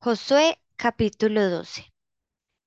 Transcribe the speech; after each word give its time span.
Josué 0.00 0.60
capítulo 0.76 1.50
12. 1.50 1.92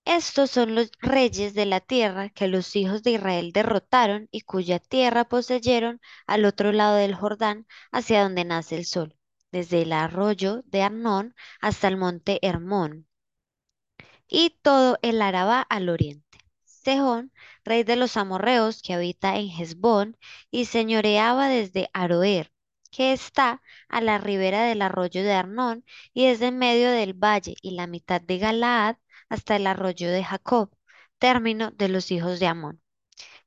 Estos 0.04 0.52
son 0.52 0.76
los 0.76 0.92
reyes 1.00 1.54
de 1.54 1.66
la 1.66 1.80
tierra 1.80 2.30
que 2.30 2.50
los 2.50 2.76
hijos 2.76 3.04
de 3.04 3.12
Israel 3.12 3.54
derrotaron 3.54 4.28
y 4.32 4.42
cuya 4.42 4.80
tierra 4.80 5.24
poseyeron 5.24 6.02
al 6.28 6.44
otro 6.44 6.74
lado 6.74 6.98
del 6.98 7.16
Jordán, 7.16 7.68
hacia 7.94 8.24
donde 8.24 8.44
nace 8.44 8.76
el 8.76 8.86
sol, 8.86 9.16
desde 9.50 9.84
el 9.84 9.94
arroyo 9.94 10.62
de 10.66 10.82
Arnón 10.84 11.34
hasta 11.62 11.88
el 11.88 11.96
monte 11.96 12.38
Hermón, 12.42 13.08
y 14.28 14.58
todo 14.62 15.00
el 15.02 15.22
Arabá 15.22 15.62
al 15.62 15.88
oriente. 15.88 16.38
Sehón, 16.66 17.32
rey 17.64 17.84
de 17.84 17.96
los 17.96 18.18
amorreos 18.18 18.82
que 18.82 18.94
habita 18.94 19.38
en 19.38 19.48
Hezbón 19.50 20.18
y 20.50 20.66
señoreaba 20.66 21.48
desde 21.48 21.90
Aroer, 21.94 22.51
que 22.92 23.14
está 23.14 23.62
a 23.90 24.02
la 24.02 24.18
ribera 24.20 24.64
del 24.64 24.82
arroyo 24.82 25.24
de 25.24 25.34
Arnón 25.34 25.86
y 26.14 26.28
desde 26.28 26.48
en 26.48 26.58
medio 26.60 26.92
del 26.92 27.14
valle 27.14 27.56
y 27.62 27.72
la 27.72 27.88
mitad 27.88 28.22
de 28.22 28.38
Galaad 28.38 28.98
hasta 29.30 29.56
el 29.56 29.68
arroyo 29.68 30.10
de 30.12 30.24
Jacob, 30.24 30.72
término 31.20 31.72
de 31.72 31.90
los 31.90 32.12
hijos 32.12 32.40
de 32.40 32.48
Amón. 32.48 32.82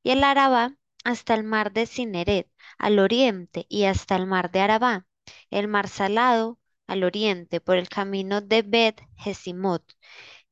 Y 0.03 0.11
el 0.13 0.25
Arabá 0.25 0.77
hasta 1.05 1.35
el 1.35 1.45
mar 1.45 1.73
de 1.73 1.87
Cineret, 1.87 2.49
al 2.79 2.99
oriente, 2.99 3.67
y 3.69 3.85
hasta 3.85 4.17
el 4.17 4.27
mar 4.27 4.51
de 4.51 4.61
Arabá, 4.61 5.07
el 5.51 5.69
mar 5.69 5.89
salado 5.89 6.59
al 6.87 7.05
oriente, 7.05 7.61
por 7.61 7.77
el 7.77 7.89
camino 7.89 8.41
de 8.41 8.63
Bet 8.63 9.03
Jesimot, 9.17 9.85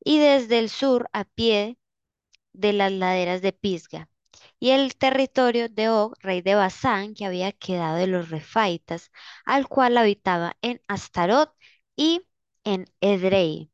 y 0.05 0.19
desde 0.19 0.59
el 0.59 0.69
sur 0.71 1.09
a 1.13 1.25
pie 1.25 1.79
de 2.53 2.73
las 2.73 2.93
laderas 2.93 3.43
de 3.43 3.53
Pisga, 3.53 4.09
y 4.63 4.71
el 4.71 4.95
territorio 4.97 5.69
de 5.69 5.89
Og, 5.91 6.15
rey 6.21 6.41
de 6.41 6.55
Basán, 6.55 7.15
que 7.15 7.27
había 7.27 7.51
quedado 7.51 7.97
de 7.97 8.07
los 8.07 8.31
refaitas, 8.31 9.11
al 9.45 9.67
cual 9.67 9.99
habitaba 9.99 10.57
en 10.63 10.81
Astarot 10.87 11.53
y 11.97 12.23
en 12.63 12.87
Edrei, 13.01 13.73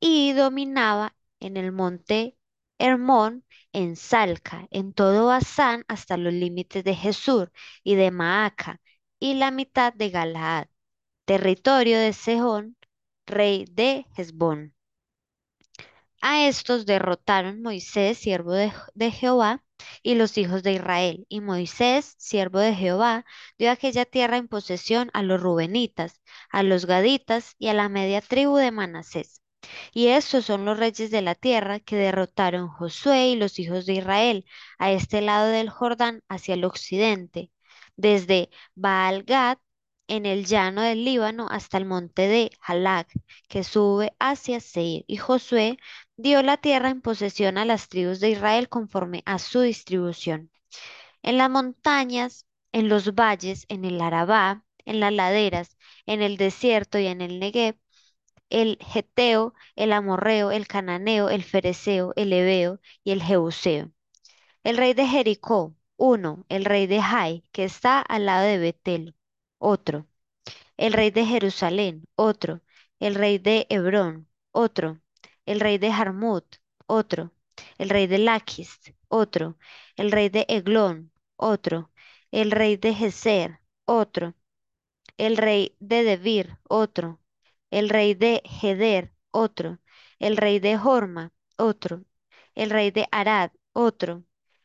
y 0.00 0.32
dominaba 0.32 1.14
en 1.38 1.58
el 1.58 1.72
monte 1.72 2.38
Hermón, 2.78 3.44
en 3.74 3.96
Salca, 3.96 4.66
en 4.70 4.94
todo 4.94 5.26
Basán, 5.26 5.84
hasta 5.86 6.16
los 6.16 6.32
límites 6.32 6.82
de 6.82 6.94
Jesur 6.94 7.52
y 7.84 7.96
de 7.96 8.10
Maaca, 8.10 8.80
y 9.18 9.34
la 9.34 9.50
mitad 9.50 9.92
de 9.92 10.08
Galaad, 10.08 10.68
territorio 11.26 11.98
de 11.98 12.14
Sehón, 12.14 12.76
rey 13.26 13.66
de 13.70 14.06
Hezbón. 14.16 14.74
A 16.22 16.46
estos 16.48 16.86
derrotaron 16.86 17.60
Moisés, 17.60 18.16
siervo 18.16 18.52
de, 18.52 18.72
de 18.94 19.10
Jehová, 19.10 19.62
y 20.02 20.14
los 20.14 20.38
hijos 20.38 20.62
de 20.62 20.72
Israel. 20.74 21.26
Y 21.28 21.40
Moisés, 21.40 22.14
siervo 22.18 22.58
de 22.58 22.74
Jehová, 22.74 23.24
dio 23.58 23.70
aquella 23.70 24.04
tierra 24.04 24.36
en 24.36 24.48
posesión 24.48 25.10
a 25.14 25.22
los 25.22 25.40
rubenitas, 25.40 26.20
a 26.50 26.62
los 26.62 26.86
gaditas 26.86 27.54
y 27.58 27.68
a 27.68 27.74
la 27.74 27.88
media 27.88 28.20
tribu 28.20 28.56
de 28.56 28.70
Manasés. 28.70 29.42
Y 29.92 30.08
estos 30.08 30.46
son 30.46 30.64
los 30.64 30.78
reyes 30.78 31.10
de 31.10 31.22
la 31.22 31.34
tierra 31.34 31.80
que 31.80 31.96
derrotaron 31.96 32.68
Josué 32.68 33.28
y 33.28 33.36
los 33.36 33.58
hijos 33.58 33.86
de 33.86 33.94
Israel 33.94 34.46
a 34.78 34.90
este 34.92 35.20
lado 35.20 35.48
del 35.48 35.70
Jordán 35.70 36.22
hacia 36.28 36.54
el 36.54 36.64
occidente, 36.64 37.50
desde 37.96 38.50
Baal-Gad 38.74 39.58
en 40.10 40.26
el 40.26 40.44
llano 40.46 40.82
del 40.82 41.04
Líbano 41.04 41.46
hasta 41.50 41.78
el 41.78 41.86
monte 41.86 42.28
de 42.28 42.50
Halak, 42.60 43.08
que 43.48 43.64
sube 43.64 44.12
hacia 44.18 44.60
Seir. 44.60 45.04
Y 45.06 45.16
Josué 45.18 45.78
dio 46.16 46.42
la 46.42 46.56
tierra 46.56 46.90
en 46.90 47.00
posesión 47.00 47.58
a 47.58 47.64
las 47.64 47.88
tribus 47.88 48.20
de 48.20 48.30
Israel 48.30 48.68
conforme 48.68 49.22
a 49.26 49.38
su 49.38 49.60
distribución. 49.60 50.50
En 51.22 51.38
las 51.38 51.50
montañas, 51.50 52.46
en 52.72 52.88
los 52.88 53.14
valles, 53.14 53.66
en 53.68 53.84
el 53.84 54.00
Arabá, 54.00 54.64
en 54.84 55.00
las 55.00 55.12
laderas, 55.12 55.76
en 56.06 56.22
el 56.22 56.36
desierto 56.36 56.98
y 56.98 57.06
en 57.06 57.20
el 57.20 57.38
Negev, 57.40 57.76
el 58.50 58.78
Geteo, 58.80 59.54
el 59.76 59.92
Amorreo, 59.92 60.50
el 60.50 60.66
Cananeo, 60.66 61.30
el 61.30 61.44
Fereceo, 61.44 62.12
el 62.16 62.32
Ebeo 62.32 62.80
y 63.04 63.12
el 63.12 63.22
Jebuseo. 63.22 63.92
El 64.64 64.76
rey 64.78 64.94
de 64.94 65.06
Jericó, 65.06 65.76
uno, 65.96 66.46
el 66.48 66.64
rey 66.64 66.86
de 66.86 67.02
Jai, 67.02 67.44
que 67.52 67.64
está 67.64 68.00
al 68.00 68.26
lado 68.26 68.46
de 68.46 68.58
Betel, 68.58 69.16
otro. 69.60 70.08
El 70.76 70.92
rey 70.94 71.10
de 71.12 71.26
Jerusalén, 71.26 72.04
otro. 72.16 72.62
El 73.00 73.14
rey 73.14 73.38
de 73.38 73.66
Hebrón, 73.70 74.28
otro. 74.52 75.00
El 75.46 75.60
rey 75.60 75.78
de 75.78 75.92
Jarmut, 75.92 76.46
otro. 76.86 77.32
El 77.78 77.90
rey 77.90 78.06
de 78.08 78.18
Laquis, 78.18 78.78
otro. 79.08 79.58
El 79.96 80.12
rey 80.12 80.28
de 80.30 80.46
Eglón, 80.48 81.12
otro. 81.36 81.92
El 82.32 82.50
rey 82.52 82.76
de 82.76 82.94
Geser, 82.94 83.60
otro. 83.86 84.34
El 85.18 85.36
rey 85.36 85.76
de 85.80 86.02
Debir, 86.04 86.58
otro. 86.68 87.20
El 87.70 87.88
rey 87.90 88.14
de 88.14 88.42
Heder, 88.62 89.12
otro. 89.30 89.78
El 90.18 90.36
rey 90.36 90.58
de 90.60 90.76
Horma, 90.76 91.32
otro. 91.56 92.04
El 92.56 92.70
rey 92.70 92.90
de 92.90 93.06
Arad, 93.12 93.50
otro. 93.72 94.24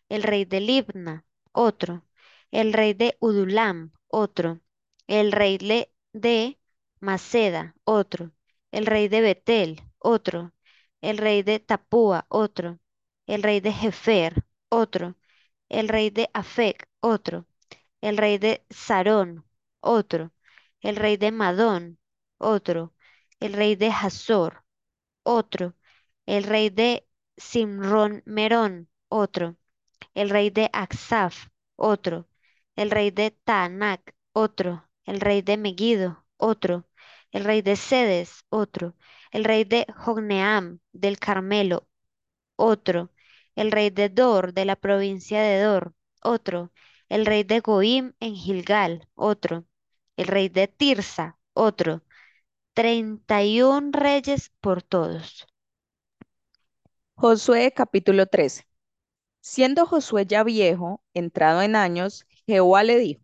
El 0.10 0.24
rey 0.24 0.46
de 0.46 0.62
Libna, 0.62 1.26
otro. 1.52 2.06
El 2.52 2.74
rey 2.74 2.94
de 2.96 3.18
Udulam, 3.20 3.92
otro. 4.08 4.62
El 5.08 5.32
rey 5.32 5.58
de 6.14 6.60
Maceda, 7.00 7.76
otro. 7.84 8.32
El 8.72 8.86
rey 8.86 9.08
de 9.08 9.22
Betel, 9.22 9.82
otro. 10.00 10.54
El 11.02 11.18
rey 11.18 11.44
de 11.44 11.60
Tapúa, 11.60 12.26
otro. 12.30 12.80
El 13.28 13.44
rey 13.44 13.60
de 13.62 13.72
Jefer, 13.72 14.44
otro. 14.70 15.16
El 15.70 15.90
rey 15.90 16.10
de 16.12 16.30
Afec, 16.34 16.88
otro. 17.02 17.48
El 18.02 18.18
rey 18.18 18.38
de 18.40 18.66
Sarón, 18.70 19.46
otro. 19.82 20.32
El 20.82 20.96
rey 20.98 21.18
de 21.18 21.32
Madón, 21.32 22.00
otro. 22.40 22.94
El 23.40 23.54
rey 23.54 23.76
de 23.76 23.88
Hazor, 23.90 24.64
otro. 25.24 25.76
El 26.28 26.44
rey 26.46 26.70
de 26.72 27.08
Simrón 27.38 28.24
Merón, 28.26 28.90
otro. 29.10 29.58
El 30.16 30.30
rey 30.32 30.50
de 30.52 30.70
Aksaf, 30.74 31.48
otro. 31.78 32.30
El 32.78 32.92
rey 32.92 33.12
de 33.12 33.32
Taanac, 33.32 34.16
otro. 34.34 34.85
El 35.06 35.22
rey 35.22 35.42
de 35.42 35.58
Megiddo, 35.58 36.26
otro. 36.38 36.88
El 37.32 37.46
rey 37.46 37.62
de 37.62 37.76
Sedes, 37.76 38.46
otro. 38.50 38.96
El 39.32 39.44
rey 39.46 39.64
de 39.64 39.86
Jogneam 39.96 40.80
del 40.94 41.20
Carmelo, 41.20 41.88
otro. 42.58 43.12
El 43.56 43.72
rey 43.72 43.90
de 43.90 44.10
Dor 44.10 44.54
de 44.54 44.66
la 44.66 44.76
provincia 44.76 45.42
de 45.42 45.62
Dor, 45.62 45.94
otro. 46.24 46.72
El 47.10 47.26
rey 47.26 47.44
de 47.44 47.60
Goim 47.62 48.14
en 48.20 48.36
Gilgal, 48.36 49.08
otro. 49.16 49.66
El 50.18 50.28
rey 50.28 50.50
de 50.50 50.68
Tirsa, 50.68 51.40
otro. 51.54 52.04
Treinta 52.74 53.44
y 53.44 53.62
un 53.62 53.94
reyes 53.94 54.52
por 54.62 54.84
todos. 54.84 55.48
Josué 57.16 57.74
capítulo 57.76 58.26
13. 58.28 58.68
Siendo 59.42 59.86
Josué 59.86 60.26
ya 60.28 60.44
viejo, 60.44 61.04
entrado 61.14 61.62
en 61.62 61.76
años, 61.76 62.26
Jehová 62.48 62.84
le 62.84 63.00
dijo, 63.00 63.22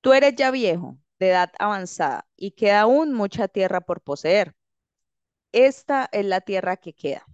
Tú 0.00 0.12
eres 0.12 0.34
ya 0.36 0.50
viejo, 0.50 0.98
de 1.18 1.30
edad 1.30 1.52
avanzada, 1.58 2.26
y 2.36 2.52
queda 2.52 2.82
aún 2.82 3.12
mucha 3.12 3.48
tierra 3.48 3.80
por 3.80 4.00
poseer. 4.00 4.54
Esta 5.52 6.08
es 6.12 6.24
la 6.24 6.40
tierra 6.40 6.76
que 6.76 6.94
queda. 6.94 7.24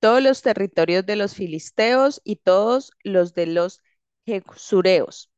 Todos 0.00 0.22
los 0.22 0.42
territorios 0.42 1.06
de 1.06 1.16
los 1.16 1.34
filisteos 1.34 2.20
y 2.24 2.36
todos 2.36 2.92
los 3.04 3.34
de 3.34 3.46
los 3.46 3.80
jesureos, 4.26 5.30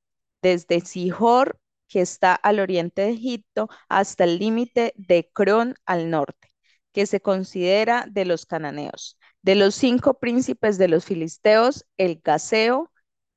desde 0.43 0.81
Sihor, 0.81 1.59
que 1.89 2.01
está 2.01 2.35
al 2.35 2.61
oriente 2.61 3.03
de 3.03 3.11
Egipto, 3.11 3.69
hasta 3.89 4.25
el 4.25 4.39
límite 4.39 4.95
de 4.97 5.31
Cron 5.33 5.77
al 5.87 6.11
norte, 6.11 6.49
que 6.93 7.07
se 7.07 7.21
considera 7.21 8.07
de 8.11 8.25
los 8.25 8.47
cananeos. 8.47 9.19
De 9.43 9.55
los 9.55 9.75
cinco 9.75 10.19
príncipes 10.19 10.79
de 10.79 10.89
los 10.89 11.05
filisteos, 11.05 11.87
el 11.99 12.21
Gaseo, 12.25 12.91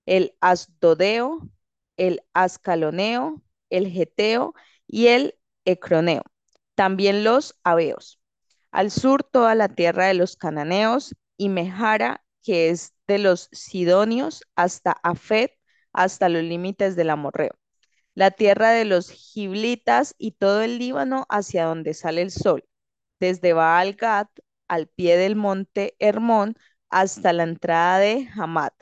el 0.05 0.35
Asdodeo, 0.39 1.49
el 1.97 2.23
Ascaloneo, 2.33 3.41
el 3.69 3.89
Geteo 3.89 4.53
y 4.87 5.07
el 5.07 5.35
Ecroneo. 5.65 6.23
También 6.75 7.23
los 7.23 7.59
Abeos. 7.63 8.19
Al 8.71 8.91
sur 8.91 9.23
toda 9.23 9.55
la 9.55 9.69
tierra 9.69 10.07
de 10.07 10.13
los 10.13 10.35
cananeos 10.37 11.15
y 11.37 11.49
Mejara, 11.49 12.23
que 12.43 12.69
es 12.69 12.93
de 13.07 13.19
los 13.19 13.49
sidonios, 13.51 14.43
hasta 14.55 14.91
Afet, 15.03 15.53
hasta 15.93 16.29
los 16.29 16.43
límites 16.43 16.95
del 16.95 17.09
amorreo. 17.09 17.51
La 18.15 18.31
tierra 18.31 18.71
de 18.71 18.85
los 18.85 19.09
giblitas 19.11 20.15
y 20.17 20.31
todo 20.33 20.61
el 20.61 20.79
Líbano 20.79 21.25
hacia 21.29 21.65
donde 21.65 21.93
sale 21.93 22.21
el 22.21 22.31
sol, 22.31 22.65
desde 23.19 23.53
Baal 23.53 23.93
Gad 23.93 24.27
al 24.67 24.87
pie 24.87 25.17
del 25.17 25.35
monte 25.35 25.95
Hermón 25.99 26.55
hasta 26.89 27.33
la 27.33 27.43
entrada 27.43 27.99
de 27.99 28.27
Hamat. 28.35 28.73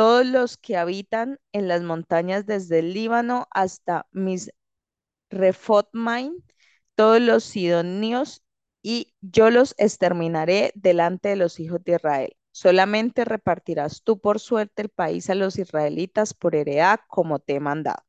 Todos 0.00 0.24
los 0.24 0.56
que 0.56 0.78
habitan 0.78 1.38
en 1.52 1.68
las 1.68 1.82
montañas 1.82 2.46
desde 2.46 2.78
el 2.78 2.94
Líbano 2.94 3.48
hasta 3.50 4.06
Misrefotmaim, 5.30 6.42
todos 6.94 7.20
los 7.20 7.44
sidonios, 7.44 8.42
y 8.80 9.12
yo 9.20 9.50
los 9.50 9.74
exterminaré 9.76 10.72
delante 10.74 11.28
de 11.28 11.36
los 11.36 11.60
hijos 11.60 11.84
de 11.84 11.96
Israel. 11.96 12.34
Solamente 12.50 13.26
repartirás 13.26 14.02
tú 14.02 14.18
por 14.18 14.40
suerte 14.40 14.80
el 14.80 14.88
país 14.88 15.28
a 15.28 15.34
los 15.34 15.58
israelitas 15.58 16.32
por 16.32 16.56
heredad, 16.56 17.00
como 17.06 17.38
te 17.38 17.56
he 17.56 17.60
mandado. 17.60 18.02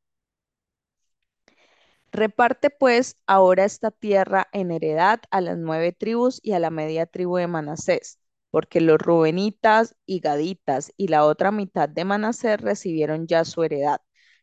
Reparte 2.13 2.69
pues 2.69 3.17
ahora 3.27 3.65
esta 3.65 3.91
tierra 3.91 4.47
en 4.53 4.71
heredad 4.71 5.19
a 5.29 5.41
las 5.41 5.57
nueve 5.57 5.91
tribus 5.91 6.39
y 6.41 6.53
a 6.53 6.59
la 6.59 6.69
media 6.69 7.05
tribu 7.05 7.35
de 7.35 7.47
Manasés, 7.47 8.20
porque 8.51 8.81
los 8.81 8.99
rubenitas 8.99 9.95
y 10.05 10.19
gaditas 10.19 10.93
y 10.97 11.07
la 11.07 11.25
otra 11.25 11.51
mitad 11.51 11.89
de 11.89 12.05
Manasés 12.05 12.61
recibieron 12.61 13.27
ya 13.27 13.45
su 13.45 13.63
heredad, 13.63 14.01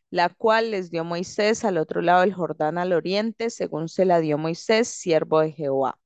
la 0.09 0.29
cual 0.29 0.71
les 0.71 0.91
dio 0.91 1.03
Moisés 1.05 1.63
al 1.65 1.77
otro 1.77 2.01
lado 2.01 2.21
del 2.21 2.33
Jordán 2.33 2.77
al 2.77 2.93
oriente, 2.93 3.49
según 3.49 3.89
se 3.89 4.05
la 4.05 4.19
dio 4.19 4.37
Moisés, 4.37 4.87
siervo 4.89 5.41
de 5.41 5.51
Jehová. 5.53 5.99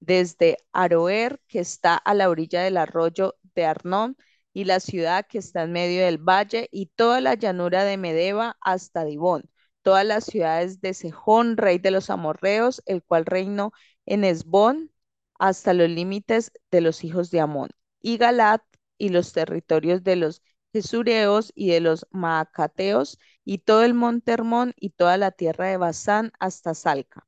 Desde 0.00 0.58
Aroer, 0.72 1.40
que 1.48 1.60
está 1.60 1.96
a 1.96 2.14
la 2.14 2.28
orilla 2.30 2.62
del 2.62 2.76
arroyo 2.78 3.36
de 3.54 3.64
Arnón, 3.66 4.16
y 4.52 4.64
la 4.64 4.80
ciudad 4.80 5.26
que 5.28 5.38
está 5.38 5.64
en 5.64 5.72
medio 5.72 6.04
del 6.04 6.18
valle, 6.18 6.68
y 6.72 6.86
toda 6.96 7.20
la 7.20 7.34
llanura 7.34 7.84
de 7.84 7.98
Medeba 7.98 8.56
hasta 8.62 9.04
Dibón, 9.04 9.50
todas 9.82 10.06
las 10.06 10.24
ciudades 10.24 10.80
de 10.80 10.94
Sejón, 10.94 11.56
rey 11.58 11.78
de 11.78 11.90
los 11.90 12.10
amorreos, 12.10 12.82
el 12.86 13.02
cual 13.02 13.26
reinó 13.26 13.72
en 14.06 14.24
Esbón, 14.24 14.90
hasta 15.38 15.74
los 15.74 15.88
límites 15.88 16.52
de 16.70 16.80
los 16.80 17.04
hijos 17.04 17.30
de 17.30 17.40
Amón, 17.40 17.70
y 18.00 18.16
Galat, 18.18 18.62
y 18.98 19.10
los 19.10 19.32
territorios 19.32 20.02
de 20.04 20.16
los 20.16 20.42
Jesureos 20.72 21.52
y 21.54 21.70
de 21.70 21.80
los 21.80 22.06
Maacateos, 22.10 23.18
y 23.44 23.58
todo 23.58 23.84
el 23.84 23.94
monte 23.94 24.32
Hermón, 24.32 24.74
y 24.76 24.90
toda 24.90 25.16
la 25.16 25.30
tierra 25.32 25.66
de 25.68 25.76
Basán 25.76 26.32
hasta 26.38 26.74
Salca 26.74 27.26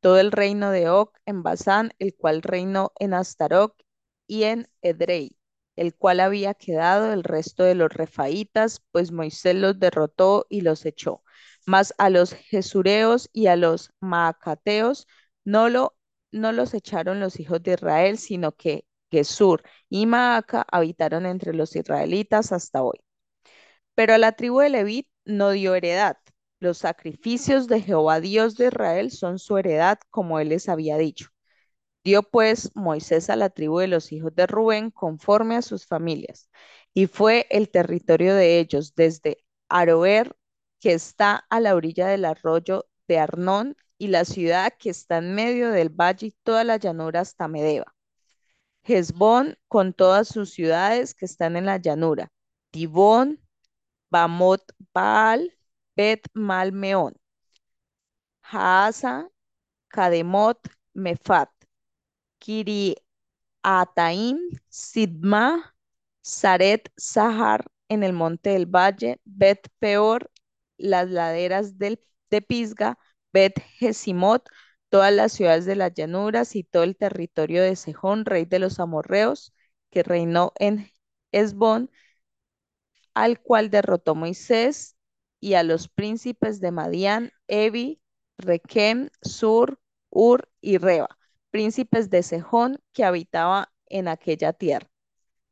todo 0.00 0.18
el 0.20 0.32
reino 0.32 0.70
de 0.70 0.88
Og 0.88 1.10
en 1.26 1.42
Basán, 1.42 1.92
el 1.98 2.14
cual 2.14 2.42
reinó 2.42 2.92
en 3.00 3.14
Astaroc 3.14 3.76
y 4.26 4.44
en 4.44 4.68
Edrei, 4.82 5.36
el 5.76 5.94
cual 5.96 6.20
había 6.20 6.54
quedado 6.54 7.12
el 7.12 7.24
resto 7.24 7.64
de 7.64 7.74
los 7.74 7.92
refaítas, 7.92 8.82
pues 8.92 9.12
Moisés 9.12 9.56
los 9.56 9.78
derrotó 9.78 10.46
y 10.48 10.60
los 10.62 10.86
echó. 10.86 11.22
Mas 11.66 11.94
a 11.98 12.10
los 12.10 12.32
jesureos 12.34 13.28
y 13.32 13.48
a 13.48 13.56
los 13.56 13.90
maacateos 14.00 15.08
no, 15.44 15.68
lo, 15.68 15.96
no 16.32 16.52
los 16.52 16.74
echaron 16.74 17.20
los 17.20 17.40
hijos 17.40 17.62
de 17.62 17.74
Israel, 17.74 18.18
sino 18.18 18.52
que 18.52 18.86
Gesur 19.10 19.62
y 19.88 20.06
Maaca 20.06 20.66
habitaron 20.70 21.26
entre 21.26 21.54
los 21.54 21.76
israelitas 21.76 22.52
hasta 22.52 22.82
hoy. 22.82 22.98
Pero 23.94 24.14
a 24.14 24.18
la 24.18 24.32
tribu 24.32 24.60
de 24.60 24.70
Levit 24.70 25.08
no 25.24 25.50
dio 25.50 25.74
heredad, 25.74 26.18
los 26.60 26.78
sacrificios 26.78 27.66
de 27.68 27.82
Jehová 27.82 28.20
Dios 28.20 28.56
de 28.56 28.66
Israel 28.68 29.10
son 29.10 29.38
su 29.38 29.58
heredad, 29.58 29.98
como 30.10 30.38
él 30.40 30.50
les 30.50 30.68
había 30.68 30.96
dicho. 30.98 31.28
Dio 32.04 32.22
pues 32.22 32.70
Moisés 32.74 33.30
a 33.30 33.36
la 33.36 33.50
tribu 33.50 33.78
de 33.80 33.88
los 33.88 34.12
hijos 34.12 34.34
de 34.34 34.46
Rubén 34.46 34.90
conforme 34.90 35.56
a 35.56 35.62
sus 35.62 35.86
familias, 35.86 36.50
y 36.94 37.06
fue 37.06 37.46
el 37.50 37.70
territorio 37.70 38.34
de 38.34 38.58
ellos 38.60 38.94
desde 38.94 39.38
Aroer, 39.68 40.36
que 40.80 40.92
está 40.92 41.44
a 41.50 41.60
la 41.60 41.74
orilla 41.74 42.06
del 42.08 42.24
arroyo 42.24 42.86
de 43.08 43.18
Arnón, 43.18 43.76
y 43.98 44.08
la 44.08 44.24
ciudad 44.24 44.72
que 44.78 44.90
está 44.90 45.18
en 45.18 45.34
medio 45.34 45.70
del 45.70 45.88
valle 45.90 46.28
y 46.28 46.36
toda 46.42 46.64
la 46.64 46.76
llanura 46.76 47.20
hasta 47.20 47.48
Medeba. 47.48 47.94
Hezbón 48.84 49.58
con 49.68 49.92
todas 49.92 50.28
sus 50.28 50.50
ciudades 50.50 51.14
que 51.14 51.26
están 51.26 51.56
en 51.56 51.66
la 51.66 51.78
llanura, 51.78 52.30
Dibón, 52.72 53.40
Bamot 54.10 54.62
Baal, 54.94 55.52
Bet 55.96 56.26
Malmeón, 56.34 57.16
Haasa, 58.42 59.28
Kademot, 59.88 60.60
Mefat, 60.94 61.50
Kiriataim, 62.38 62.96
Sidma, 64.68 65.74
Saret, 66.22 66.92
Sahar, 66.96 67.64
en 67.88 68.02
el 68.02 68.12
monte 68.12 68.50
del 68.50 68.66
valle, 68.66 69.20
Bet 69.24 69.68
Peor, 69.78 70.30
las 70.76 71.08
laderas 71.10 71.78
del, 71.78 72.00
de 72.30 72.42
Pisga, 72.42 72.98
Bet 73.36 73.60
Jesimot, 73.78 74.48
todas 74.88 75.12
las 75.12 75.30
ciudades 75.30 75.66
de 75.66 75.76
las 75.76 75.92
llanuras 75.92 76.56
y 76.56 76.64
todo 76.64 76.84
el 76.84 76.96
territorio 76.96 77.62
de 77.62 77.76
Sejón, 77.76 78.24
rey 78.24 78.46
de 78.46 78.58
los 78.58 78.80
amorreos, 78.80 79.52
que 79.90 80.02
reinó 80.02 80.54
en 80.58 80.90
Esbón, 81.32 81.90
al 83.12 83.38
cual 83.42 83.68
derrotó 83.68 84.14
Moisés 84.14 84.96
y 85.38 85.52
a 85.52 85.62
los 85.64 85.88
príncipes 85.88 86.60
de 86.60 86.70
Madián, 86.70 87.30
Evi, 87.46 88.00
Requem, 88.38 89.10
Sur, 89.20 89.80
Ur 90.08 90.48
y 90.62 90.78
Reba, 90.78 91.18
príncipes 91.50 92.08
de 92.08 92.22
Sejón 92.22 92.82
que 92.94 93.04
habitaba 93.04 93.70
en 93.84 94.08
aquella 94.08 94.54
tierra. 94.54 94.88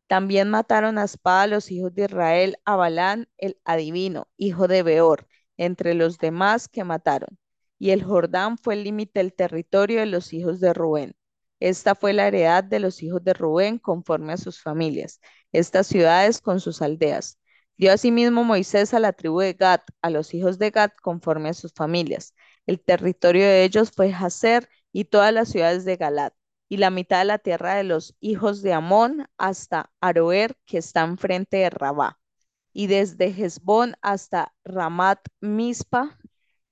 También 0.06 0.48
mataron 0.48 0.96
a 0.96 1.04
espada 1.04 1.42
a 1.42 1.46
los 1.48 1.70
hijos 1.70 1.94
de 1.94 2.04
Israel 2.04 2.56
a 2.64 2.76
Balán, 2.76 3.28
el 3.36 3.60
adivino, 3.66 4.28
hijo 4.38 4.68
de 4.68 4.82
Beor, 4.82 5.28
entre 5.58 5.92
los 5.92 6.16
demás 6.16 6.66
que 6.68 6.82
mataron. 6.84 7.38
Y 7.84 7.90
el 7.90 8.02
Jordán 8.02 8.56
fue 8.56 8.72
el 8.72 8.84
límite 8.84 9.20
del 9.20 9.34
territorio 9.34 10.00
de 10.00 10.06
los 10.06 10.32
hijos 10.32 10.58
de 10.58 10.72
Rubén. 10.72 11.14
Esta 11.60 11.94
fue 11.94 12.14
la 12.14 12.26
heredad 12.26 12.64
de 12.64 12.80
los 12.80 13.02
hijos 13.02 13.22
de 13.22 13.34
Rubén 13.34 13.78
conforme 13.78 14.32
a 14.32 14.38
sus 14.38 14.62
familias, 14.62 15.20
estas 15.52 15.88
ciudades 15.88 16.40
con 16.40 16.60
sus 16.60 16.80
aldeas. 16.80 17.38
Dio 17.76 17.92
asimismo 17.92 18.42
Moisés 18.42 18.94
a 18.94 19.00
la 19.00 19.12
tribu 19.12 19.40
de 19.40 19.52
Gad, 19.52 19.82
a 20.00 20.08
los 20.08 20.32
hijos 20.32 20.58
de 20.58 20.70
Gad, 20.70 20.92
conforme 21.02 21.50
a 21.50 21.52
sus 21.52 21.74
familias. 21.74 22.32
El 22.64 22.80
territorio 22.80 23.44
de 23.44 23.64
ellos 23.64 23.90
fue 23.90 24.14
Hazer 24.14 24.66
y 24.90 25.04
todas 25.04 25.34
las 25.34 25.50
ciudades 25.50 25.84
de 25.84 25.96
Galat, 25.96 26.32
y 26.70 26.78
la 26.78 26.88
mitad 26.88 27.18
de 27.18 27.26
la 27.26 27.38
tierra 27.38 27.74
de 27.74 27.84
los 27.84 28.16
hijos 28.18 28.62
de 28.62 28.72
Amón 28.72 29.26
hasta 29.36 29.92
Aroer, 30.00 30.56
que 30.64 30.78
está 30.78 31.02
enfrente 31.02 31.58
de 31.58 31.68
Rabá, 31.68 32.18
y 32.72 32.86
desde 32.86 33.26
Hezbón 33.26 33.94
hasta 34.00 34.54
Ramat 34.64 35.20
Mispa 35.42 36.18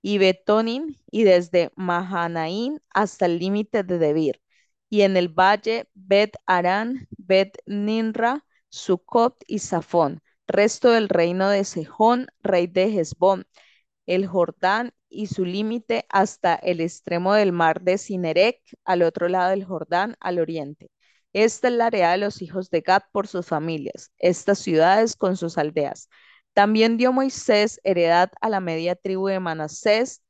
y 0.02 0.18
Betonin, 0.18 0.98
y 1.10 1.24
desde 1.24 1.70
Mahanaín 1.76 2.80
hasta 2.90 3.26
el 3.26 3.38
límite 3.38 3.84
de 3.84 3.98
Debir, 3.98 4.42
y 4.90 5.02
en 5.02 5.16
el 5.16 5.28
valle 5.28 5.88
Bet 5.94 6.36
Arán, 6.46 7.08
Bet 7.10 7.58
Ninra, 7.66 8.44
Sucot 8.68 9.42
y 9.46 9.60
Safón 9.60 10.22
resto 10.52 10.90
del 10.90 11.08
reino 11.08 11.48
de 11.48 11.64
Sejón, 11.64 12.28
rey 12.42 12.66
de 12.66 12.84
Hezbón, 12.84 13.46
el 14.06 14.26
Jordán 14.26 14.92
y 15.08 15.26
su 15.28 15.44
límite 15.44 16.06
hasta 16.08 16.54
el 16.54 16.80
extremo 16.80 17.34
del 17.34 17.52
mar 17.52 17.82
de 17.82 17.98
Sinerec, 17.98 18.60
al 18.84 19.02
otro 19.02 19.28
lado 19.28 19.50
del 19.50 19.64
Jordán, 19.64 20.16
al 20.20 20.38
oriente. 20.38 20.90
Esta 21.32 21.68
es 21.68 21.74
la 21.74 21.86
área 21.86 22.12
de 22.12 22.18
los 22.18 22.42
hijos 22.42 22.70
de 22.70 22.82
Gad 22.82 23.02
por 23.12 23.26
sus 23.26 23.46
familias, 23.46 24.12
estas 24.18 24.58
ciudades 24.58 25.16
con 25.16 25.36
sus 25.36 25.56
aldeas. 25.58 26.08
También 26.54 26.96
dio 26.98 27.12
Moisés 27.12 27.80
heredad 27.84 28.30
a 28.40 28.48
la 28.50 28.60
media 28.60 28.94
tribu 28.94 29.28
de 29.28 29.40
Manasés 29.40 30.22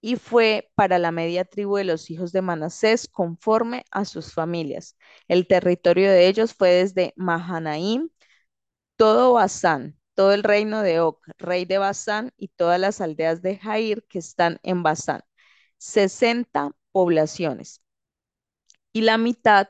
y 0.00 0.16
fue 0.16 0.70
para 0.74 0.98
la 0.98 1.12
media 1.12 1.44
tribu 1.44 1.76
de 1.76 1.84
los 1.84 2.10
hijos 2.10 2.32
de 2.32 2.42
Manasés 2.42 3.08
conforme 3.08 3.84
a 3.90 4.04
sus 4.04 4.34
familias. 4.34 4.96
El 5.28 5.46
territorio 5.46 6.10
de 6.10 6.28
ellos 6.28 6.54
fue 6.54 6.70
desde 6.70 7.14
Mahanaim 7.16 8.10
todo 8.96 9.34
Basán, 9.34 9.98
todo 10.14 10.32
el 10.32 10.42
reino 10.42 10.82
de 10.82 11.00
Og, 11.00 11.18
rey 11.38 11.64
de 11.64 11.78
Basán, 11.78 12.32
y 12.36 12.48
todas 12.48 12.80
las 12.80 13.00
aldeas 13.00 13.42
de 13.42 13.58
Jair 13.58 14.04
que 14.08 14.18
están 14.18 14.58
en 14.62 14.82
Basán, 14.82 15.22
60 15.78 16.72
poblaciones. 16.92 17.82
Y 18.92 19.02
la 19.02 19.18
mitad 19.18 19.68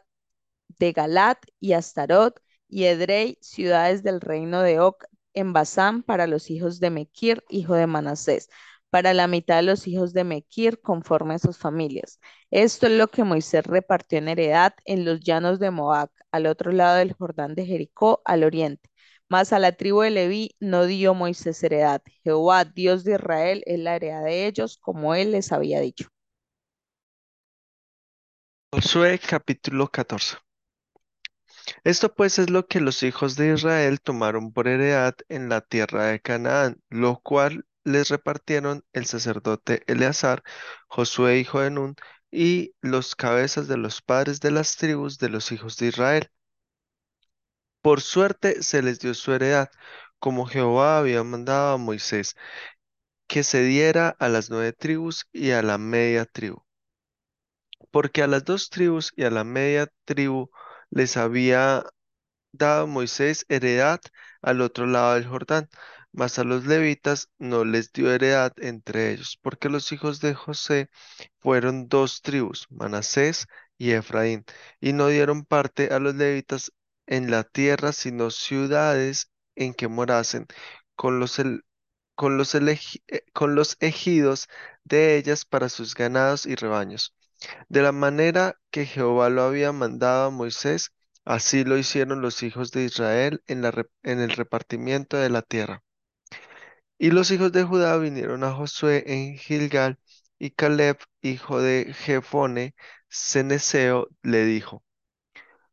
de 0.78 0.92
Galat 0.92 1.38
y 1.60 1.72
Astarot 1.74 2.40
y 2.68 2.84
Edrei, 2.84 3.38
ciudades 3.40 4.02
del 4.02 4.20
reino 4.20 4.62
de 4.62 4.80
Og 4.80 4.96
en 5.34 5.52
Basán 5.52 6.02
para 6.02 6.26
los 6.26 6.50
hijos 6.50 6.80
de 6.80 6.90
Mequir, 6.90 7.44
hijo 7.48 7.74
de 7.74 7.86
Manasés, 7.86 8.48
para 8.90 9.14
la 9.14 9.26
mitad 9.28 9.56
de 9.56 9.62
los 9.62 9.86
hijos 9.86 10.12
de 10.12 10.24
Mequir 10.24 10.80
conforme 10.80 11.34
a 11.34 11.38
sus 11.38 11.58
familias. 11.58 12.20
Esto 12.50 12.86
es 12.86 12.92
lo 12.92 13.08
que 13.08 13.24
Moisés 13.24 13.64
repartió 13.66 14.18
en 14.18 14.28
heredad 14.28 14.74
en 14.84 15.04
los 15.04 15.20
llanos 15.20 15.58
de 15.58 15.70
Moab, 15.70 16.10
al 16.32 16.46
otro 16.46 16.72
lado 16.72 16.96
del 16.98 17.12
Jordán 17.12 17.54
de 17.54 17.66
Jericó, 17.66 18.22
al 18.24 18.44
oriente 18.44 18.90
mas 19.28 19.52
a 19.52 19.58
la 19.58 19.72
tribu 19.72 20.02
de 20.02 20.10
Leví 20.10 20.56
no 20.60 20.86
dio 20.86 21.14
Moisés 21.14 21.62
heredad. 21.62 22.02
Jehová, 22.22 22.64
Dios 22.64 23.04
de 23.04 23.14
Israel, 23.14 23.62
es 23.66 23.78
la 23.80 23.96
heredad 23.96 24.24
de 24.24 24.46
ellos, 24.46 24.78
como 24.78 25.14
él 25.14 25.32
les 25.32 25.50
había 25.52 25.80
dicho. 25.80 26.08
Josué 28.72 29.18
capítulo 29.18 29.88
14. 29.88 30.36
Esto 31.85 32.14
pues 32.14 32.38
es 32.38 32.50
lo 32.50 32.66
que 32.66 32.80
los 32.80 33.02
hijos 33.02 33.37
de 33.37 33.54
Israel 33.54 34.00
tomaron 34.00 34.52
por 34.52 34.68
heredad 34.68 35.14
en 35.28 35.49
la 35.49 35.61
tierra 35.61 36.06
de 36.06 36.21
Canaán, 36.21 36.83
lo 36.90 37.21
cual 37.21 37.66
les 37.85 38.09
repartieron 38.09 38.85
el 38.92 39.06
sacerdote 39.06 39.83
Eleazar, 39.87 40.42
Josué 40.88 41.38
hijo 41.38 41.61
de 41.61 41.71
Nun, 41.71 41.97
y 42.30 42.75
los 42.80 43.14
cabezas 43.16 43.68
de 43.68 43.76
los 43.76 44.02
padres 44.02 44.40
de 44.40 44.50
las 44.50 44.76
tribus 44.76 45.18
de 45.18 45.28
los 45.28 45.52
hijos 45.52 45.76
de 45.76 45.87
Israel. 45.88 46.30
Por 47.83 48.00
suerte 48.00 48.62
se 48.62 48.83
les 48.83 48.99
dio 48.99 49.14
su 49.14 49.33
heredad, 49.33 49.71
como 50.18 50.47
Jehová 50.47 50.99
había 50.99 51.23
mandado 51.23 51.75
a 51.75 51.78
Moisés, 51.78 52.35
que 53.26 53.42
se 53.44 53.62
diera 53.62 54.09
a 54.18 54.28
las 54.28 54.50
nueve 54.50 54.73
tribus 54.73 55.26
y 55.33 55.50
a 55.52 55.62
la 55.62 55.78
media 55.78 56.25
tribu. 56.25 56.62
Porque 57.90 58.23
a 58.23 58.26
las 58.26 58.44
dos 58.44 58.71
tribus 58.71 59.12
y 59.16 59.25
a 59.25 59.30
la 59.30 59.44
media 59.44 59.88
tribu 60.04 60.50
les 60.90 61.16
había 61.16 61.84
dado 62.52 62.86
Moisés 62.86 63.46
heredad 63.48 64.00
al 64.42 64.60
otro 64.60 64.86
lado 64.86 65.14
del 65.14 65.26
Jordán, 65.26 65.68
mas 66.12 66.38
a 66.38 66.44
los 66.44 66.66
levitas 66.66 67.30
no 67.38 67.64
les 67.64 67.92
dio 67.92 68.12
heredad 68.12 68.52
entre 68.58 69.12
ellos, 69.12 69.38
porque 69.42 69.68
los 69.68 69.92
hijos 69.92 70.20
de 70.20 70.34
José 70.34 70.90
fueron 71.40 71.88
dos 71.88 72.22
tribus, 72.22 72.66
Manasés 72.70 73.46
y 73.78 73.92
Efraín, 73.92 74.44
y 74.80 74.92
no 74.92 75.08
dieron 75.08 75.44
parte 75.44 75.92
a 75.92 75.98
los 76.00 76.14
levitas 76.14 76.72
en 77.06 77.30
la 77.30 77.44
tierra, 77.44 77.92
sino 77.92 78.30
ciudades 78.30 79.30
en 79.56 79.74
que 79.74 79.88
morasen, 79.88 80.46
con 80.96 81.20
los, 81.20 81.38
el- 81.38 81.64
con 82.16 82.38
los, 82.38 82.54
eh, 82.54 83.24
con 83.32 83.54
los 83.54 83.76
ejidos 83.80 84.48
de 84.84 85.16
ellas 85.16 85.44
para 85.44 85.68
sus 85.68 85.94
ganados 85.94 86.46
y 86.46 86.54
rebaños. 86.56 87.14
De 87.68 87.82
la 87.82 87.92
manera 87.92 88.58
que 88.70 88.86
Jehová 88.86 89.30
lo 89.30 89.42
había 89.42 89.72
mandado 89.72 90.26
a 90.26 90.30
Moisés, 90.30 90.92
así 91.24 91.64
lo 91.64 91.78
hicieron 91.78 92.22
los 92.22 92.42
hijos 92.42 92.70
de 92.72 92.84
Israel 92.84 93.42
en 93.46 93.62
la 93.62 93.72
en 94.02 94.20
el 94.20 94.30
repartimiento 94.30 95.16
de 95.16 95.30
la 95.30 95.42
tierra. 95.42 95.82
Y 96.98 97.10
los 97.10 97.30
hijos 97.30 97.52
de 97.52 97.64
Judá 97.64 97.96
vinieron 97.98 98.44
a 98.44 98.52
Josué 98.52 99.04
en 99.06 99.36
Gilgal, 99.38 99.98
y 100.38 100.50
Caleb, 100.50 100.98
hijo 101.22 101.60
de 101.60 101.92
Jefone, 101.94 102.74
ceneseo, 103.08 104.08
le 104.22 104.44
dijo, 104.44 104.84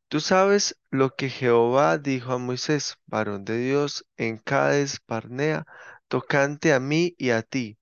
Tú 0.07 0.19
sabes 0.19 0.77
lo 0.89 1.15
que 1.15 1.29
Jehová 1.29 1.97
dijo 1.97 2.33
a 2.33 2.37
Moisés, 2.37 2.97
varón 3.05 3.45
de 3.45 3.57
Dios, 3.57 4.05
en 4.17 4.37
Cades 4.37 4.99
Barnea, 5.07 5.65
tocante 6.09 6.73
a 6.73 6.79
mí 6.79 7.15
y 7.17 7.29
a 7.31 7.43
ti. 7.43 7.77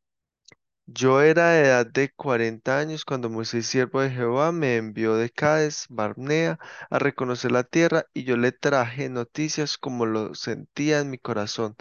Yo 0.91 1.21
era 1.21 1.51
de 1.51 1.61
edad 1.67 1.85
de 1.85 2.09
cuarenta 2.11 2.79
años 2.79 3.05
cuando 3.05 3.29
Moisés, 3.29 3.67
siervo 3.67 4.01
de 4.01 4.09
Jehová, 4.09 4.51
me 4.51 4.75
envió 4.77 5.15
de 5.15 5.29
Cades 5.29 5.85
Barnea 5.89 6.57
a 6.89 6.99
reconocer 6.99 7.51
la 7.51 7.63
tierra, 7.63 8.05
y 8.13 8.23
yo 8.23 8.37
le 8.37 8.51
traje 8.51 9.07
noticias 9.09 9.77
como 9.77 10.05
lo 10.05 10.33
sentía 10.35 10.99
en 10.99 11.09
mi 11.11 11.17
corazón. 11.19 11.75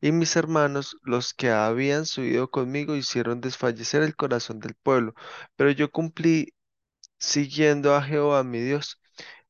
Y 0.00 0.12
mis 0.12 0.34
hermanos, 0.36 0.96
los 1.02 1.34
que 1.34 1.50
habían 1.50 2.06
subido 2.06 2.50
conmigo, 2.50 2.96
hicieron 2.96 3.40
desfallecer 3.40 4.02
el 4.02 4.16
corazón 4.16 4.60
del 4.60 4.74
pueblo. 4.74 5.14
Pero 5.56 5.70
yo 5.70 5.90
cumplí 5.90 6.54
siguiendo 7.18 7.94
a 7.94 8.02
Jehová 8.02 8.44
mi 8.44 8.60
Dios. 8.60 9.00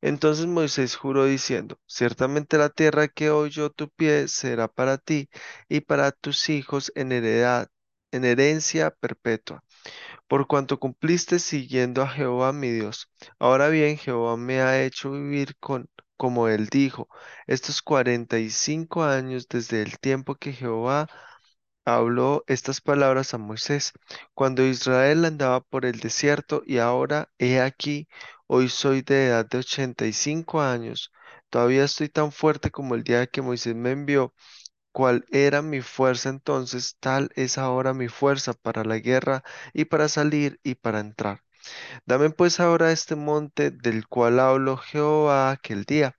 Entonces 0.01 0.45
Moisés 0.47 0.95
juró 0.95 1.25
diciendo, 1.25 1.79
Ciertamente 1.87 2.57
la 2.57 2.69
tierra 2.69 3.07
que 3.07 3.29
oyó 3.31 3.71
tu 3.71 3.89
pie 3.89 4.27
será 4.27 4.67
para 4.67 4.97
ti 4.97 5.29
y 5.69 5.81
para 5.81 6.11
tus 6.11 6.49
hijos 6.49 6.91
en 6.95 7.11
heredad, 7.11 7.69
en 8.15 8.25
herencia 8.25 8.91
perpetua, 8.91 9.63
por 10.27 10.47
cuanto 10.47 10.79
cumpliste 10.79 11.39
siguiendo 11.39 12.01
a 12.01 12.09
Jehová 12.09 12.53
mi 12.53 12.71
Dios. 12.71 13.09
Ahora 13.39 13.69
bien, 13.69 13.97
Jehová 13.97 14.37
me 14.37 14.61
ha 14.61 14.83
hecho 14.83 15.11
vivir 15.11 15.55
con, 15.59 15.89
como 16.17 16.47
él 16.47 16.67
dijo, 16.67 17.09
estos 17.47 17.81
cuarenta 17.81 18.39
y 18.39 18.49
cinco 18.49 19.03
años 19.03 19.47
desde 19.49 19.81
el 19.81 19.99
tiempo 19.99 20.35
que 20.35 20.53
Jehová 20.53 21.07
habló 21.85 22.43
estas 22.47 22.81
palabras 22.81 23.33
a 23.33 23.37
Moisés, 23.37 23.93
cuando 24.33 24.65
Israel 24.65 25.25
andaba 25.25 25.61
por 25.61 25.85
el 25.85 25.99
desierto, 25.99 26.63
y 26.65 26.79
ahora, 26.79 27.29
he 27.37 27.61
aquí, 27.61 28.07
hoy 28.47 28.69
soy 28.69 29.01
de 29.03 29.27
edad 29.27 29.45
de 29.47 29.59
ochenta 29.59 30.05
y 30.07 30.13
cinco 30.13 30.61
años, 30.61 31.11
todavía 31.49 31.83
estoy 31.83 32.09
tan 32.09 32.31
fuerte 32.31 32.71
como 32.71 32.95
el 32.95 33.03
día 33.03 33.27
que 33.27 33.41
Moisés 33.43 33.75
me 33.75 33.91
envió, 33.91 34.33
cual 34.95 35.25
era 35.29 35.61
mi 35.61 35.81
fuerza 35.81 36.29
entonces, 36.29 36.95
tal 37.01 37.29
es 37.35 37.57
ahora 37.57 37.93
mi 37.93 38.07
fuerza 38.07 38.53
para 38.53 38.85
la 38.85 38.99
guerra 38.99 39.43
y 39.73 39.85
para 39.85 40.07
salir 40.07 40.59
y 40.63 40.75
para 40.75 41.01
entrar. 41.01 41.41
Dame 42.05 42.29
pues 42.31 42.59
ahora 42.61 42.91
este 42.93 43.15
monte 43.15 43.71
del 43.71 44.07
cual 44.07 44.39
habló 44.39 44.77
Jehová 44.77 45.51
aquel 45.51 45.83
día 45.85 46.15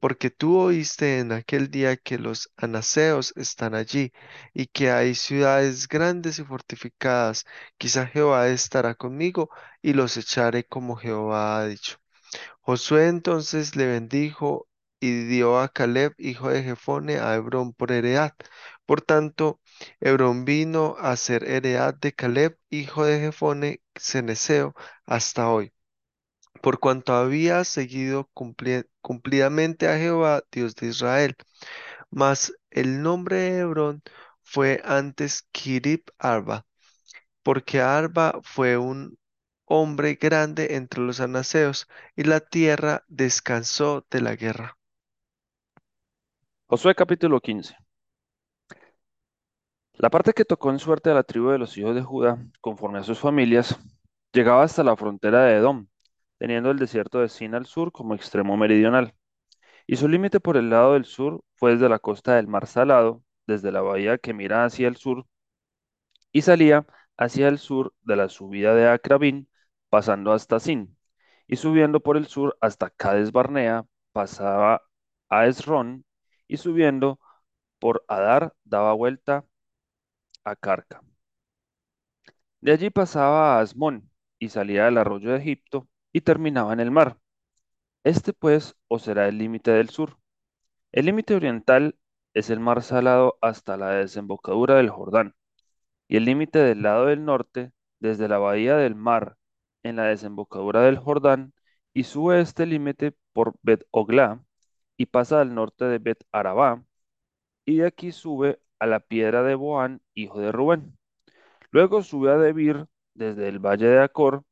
porque 0.00 0.30
tú 0.30 0.58
oíste 0.58 1.20
en 1.20 1.32
aquel 1.32 1.70
día 1.70 1.96
que 1.96 2.18
los 2.18 2.50
anaseos 2.56 3.32
están 3.36 3.74
allí 3.74 4.12
y 4.54 4.66
que 4.66 4.90
hay 4.90 5.14
ciudades 5.14 5.88
grandes 5.88 6.38
y 6.38 6.44
fortificadas. 6.44 7.46
Quizá 7.78 8.06
Jehová 8.06 8.48
estará 8.48 8.94
conmigo 8.94 9.50
y 9.82 9.92
los 9.94 10.16
echaré 10.16 10.64
como 10.64 10.96
Jehová 10.96 11.60
ha 11.60 11.66
dicho. 11.66 11.98
Josué 12.60 13.08
entonces 13.08 13.76
le 13.76 13.86
bendijo 13.86 14.68
y 15.00 15.24
dio 15.26 15.58
a 15.60 15.68
Caleb, 15.68 16.14
hijo 16.18 16.50
de 16.50 16.62
Jefone, 16.62 17.18
a 17.18 17.34
Hebrón 17.36 17.72
por 17.74 17.92
heredad. 17.92 18.34
Por 18.86 19.02
tanto, 19.02 19.60
Hebrón 20.00 20.44
vino 20.44 20.96
a 20.98 21.16
ser 21.16 21.44
heredad 21.48 21.94
de 21.94 22.12
Caleb, 22.14 22.58
hijo 22.70 23.04
de 23.04 23.20
Jefone, 23.20 23.82
ceneseo, 23.96 24.74
hasta 25.06 25.50
hoy 25.50 25.72
por 26.62 26.78
cuanto 26.80 27.12
había 27.14 27.64
seguido 27.64 28.30
cumpli- 28.34 28.86
cumplidamente 29.02 29.88
a 29.88 29.98
Jehová, 29.98 30.42
Dios 30.52 30.74
de 30.76 30.88
Israel. 30.88 31.36
Mas 32.10 32.52
el 32.70 33.02
nombre 33.02 33.36
de 33.38 33.58
Hebrón 33.60 34.02
fue 34.42 34.82
antes 34.84 35.48
Kirib 35.52 36.04
Arba, 36.18 36.66
porque 37.44 37.80
Arba 37.82 38.40
fue 38.44 38.78
un 38.78 39.18
hombre 39.66 40.16
grande 40.16 40.76
entre 40.76 41.02
los 41.02 41.20
anaseos, 41.20 41.88
y 42.16 42.24
la 42.24 42.40
tierra 42.40 43.04
descansó 43.08 44.06
de 44.10 44.22
la 44.22 44.36
guerra. 44.36 44.78
Josué 46.70 46.94
capítulo 46.94 47.40
15. 47.40 47.74
La 49.94 50.10
parte 50.10 50.32
que 50.32 50.44
tocó 50.44 50.70
en 50.70 50.78
suerte 50.78 51.10
a 51.10 51.14
la 51.14 51.22
tribu 51.22 51.50
de 51.50 51.58
los 51.58 51.76
hijos 51.76 51.94
de 51.94 52.02
Judá, 52.02 52.38
conforme 52.60 52.98
a 53.00 53.02
sus 53.02 53.18
familias, 53.18 53.78
llegaba 54.32 54.62
hasta 54.62 54.84
la 54.84 54.96
frontera 54.96 55.44
de 55.44 55.56
Edom, 55.56 55.88
teniendo 56.38 56.70
el 56.70 56.78
desierto 56.78 57.18
de 57.20 57.28
Sin 57.28 57.54
al 57.54 57.66
sur 57.66 57.92
como 57.92 58.14
extremo 58.14 58.56
meridional. 58.56 59.14
Y 59.86 59.96
su 59.96 60.08
límite 60.08 60.40
por 60.40 60.56
el 60.56 60.70
lado 60.70 60.94
del 60.94 61.06
sur 61.06 61.42
fue 61.56 61.72
desde 61.72 61.88
la 61.88 61.98
costa 61.98 62.36
del 62.36 62.46
Mar 62.48 62.66
Salado, 62.68 63.24
desde 63.48 63.72
la 63.72 63.82
bahía 63.82 64.18
que 64.18 64.32
mira 64.34 64.64
hacia 64.64 64.88
el 64.88 64.96
sur, 64.96 65.26
y 66.32 66.42
salía 66.42 66.86
hacia 67.16 67.48
el 67.48 67.58
sur 67.58 67.94
de 68.02 68.16
la 68.16 68.28
subida 68.28 68.74
de 68.74 68.88
Acrabín, 68.88 69.48
pasando 69.88 70.32
hasta 70.32 70.60
Sin, 70.60 70.96
y 71.48 71.56
subiendo 71.56 72.00
por 72.00 72.16
el 72.16 72.26
sur 72.26 72.56
hasta 72.60 72.90
Cades 72.90 73.32
Barnea, 73.32 73.86
pasaba 74.12 74.82
a 75.28 75.46
Esrón, 75.46 76.04
y 76.50 76.58
subiendo 76.58 77.20
por 77.78 78.04
Adar 78.08 78.54
daba 78.64 78.92
vuelta 78.94 79.46
a 80.44 80.56
Carca. 80.56 81.02
De 82.60 82.72
allí 82.72 82.90
pasaba 82.90 83.58
a 83.58 83.60
Asmón, 83.60 84.10
y 84.38 84.48
salía 84.50 84.86
del 84.86 84.98
arroyo 84.98 85.30
de 85.30 85.38
Egipto, 85.38 85.88
y 86.12 86.22
terminaba 86.22 86.72
en 86.72 86.80
el 86.80 86.90
mar. 86.90 87.18
Este 88.04 88.32
pues 88.32 88.76
os 88.88 89.02
será 89.02 89.28
el 89.28 89.38
límite 89.38 89.70
del 89.72 89.90
sur. 89.90 90.18
El 90.92 91.06
límite 91.06 91.34
oriental 91.34 91.98
es 92.34 92.50
el 92.50 92.60
mar 92.60 92.82
salado 92.82 93.38
hasta 93.42 93.76
la 93.76 93.90
desembocadura 93.92 94.76
del 94.76 94.90
Jordán, 94.90 95.34
y 96.08 96.16
el 96.16 96.24
límite 96.26 96.58
del 96.60 96.82
lado 96.82 97.06
del 97.06 97.24
norte, 97.24 97.72
desde 98.00 98.28
la 98.28 98.38
bahía 98.38 98.76
del 98.76 98.94
mar 98.96 99.36
en 99.82 99.96
la 99.96 100.04
desembocadura 100.04 100.82
del 100.82 100.98
Jordán, 100.98 101.54
y 101.94 102.04
sube 102.04 102.40
este 102.40 102.66
límite 102.66 103.14
por 103.32 103.54
Bet 103.62 103.84
Oglá, 103.90 104.42
y 105.00 105.06
pasa 105.06 105.40
al 105.40 105.54
norte 105.54 105.86
de 105.86 105.98
Bet 105.98 106.24
Arabá, 106.30 106.84
y 107.64 107.78
de 107.78 107.86
aquí 107.86 108.12
sube 108.12 108.60
a 108.78 108.86
la 108.86 109.00
piedra 109.00 109.42
de 109.42 109.54
Boán, 109.54 110.02
hijo 110.14 110.40
de 110.40 110.52
Rubén. 110.52 110.98
Luego 111.70 112.02
sube 112.02 112.32
a 112.32 112.38
Debir 112.38 112.86
desde 113.14 113.48
el 113.48 113.60
valle 113.60 113.86
de 113.88 114.00
Acor, 114.02 114.44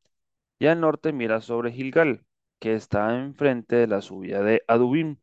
y 0.58 0.68
al 0.68 0.80
norte 0.80 1.12
mira 1.12 1.42
sobre 1.42 1.72
Gilgal, 1.72 2.24
que 2.60 2.74
está 2.74 3.18
enfrente 3.18 3.76
de 3.76 3.88
la 3.88 4.00
subida 4.02 4.42
de 4.42 4.62
Adubim, 4.68 5.18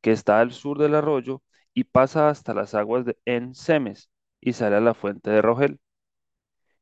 que 0.00 0.12
está 0.12 0.40
al 0.40 0.52
sur 0.52 0.78
del 0.78 0.94
arroyo, 0.94 1.42
y 1.74 1.84
pasa 1.84 2.30
hasta 2.30 2.54
las 2.54 2.74
aguas 2.74 3.04
de 3.04 3.18
En 3.26 3.54
Semes, 3.54 4.10
y 4.40 4.54
sale 4.54 4.76
a 4.76 4.80
la 4.80 4.94
fuente 4.94 5.30
de 5.30 5.42
Rogel. 5.42 5.80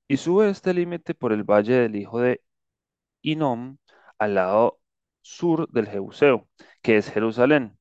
Y 0.09 0.19
sube 0.19 0.51
este 0.51 0.75
límite 0.75 1.15
por 1.15 1.33
el 1.33 1.45
valle 1.45 1.75
del 1.75 1.97
hijo 1.97 2.21
de 2.21 2.43
Hinnom, 3.23 3.79
al 4.19 4.35
lado 4.37 4.81
sur 5.23 5.69
del 5.71 5.89
Jebuseo, 5.89 6.49
que 6.83 6.97
es 6.99 7.11
Jerusalén. 7.11 7.78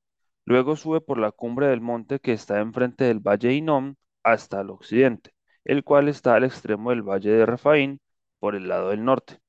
Luego 0.47 0.77
sube 0.77 1.01
por 1.01 1.19
la 1.19 1.31
cumbre 1.31 1.67
del 1.67 1.81
monte 1.81 2.19
que 2.19 2.33
está 2.33 2.61
enfrente 2.61 3.03
del 3.05 3.19
valle 3.19 3.53
Hinnom 3.53 3.95
hasta 4.23 4.61
el 4.61 4.69
occidente, 4.71 5.31
el 5.65 5.83
cual 5.83 6.07
está 6.09 6.35
al 6.35 6.45
extremo 6.45 6.91
del 6.91 7.03
valle 7.03 7.31
de 7.31 7.45
Refaín 7.45 7.99
por 8.39 8.55
el 8.55 8.69
lado 8.69 8.89
del 8.91 9.03
norte. 9.05 9.39